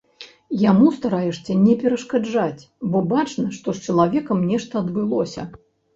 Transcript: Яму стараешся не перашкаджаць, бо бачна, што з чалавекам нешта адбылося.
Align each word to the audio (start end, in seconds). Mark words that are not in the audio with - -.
Яму 0.61 0.87
стараешся 0.95 1.57
не 1.65 1.75
перашкаджаць, 1.83 2.67
бо 2.95 3.03
бачна, 3.13 3.45
што 3.59 3.67
з 3.81 3.87
чалавекам 3.89 4.39
нешта 4.53 4.73
адбылося. 4.87 5.41